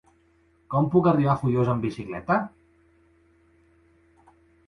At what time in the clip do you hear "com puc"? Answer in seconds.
0.75-1.09